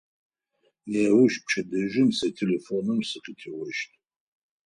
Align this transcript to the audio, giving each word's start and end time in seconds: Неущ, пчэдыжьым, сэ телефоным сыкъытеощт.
Неущ, 0.91 1.33
пчэдыжьым, 1.43 2.09
сэ 2.17 2.27
телефоным 2.39 2.99
сыкъытеощт. 3.09 3.91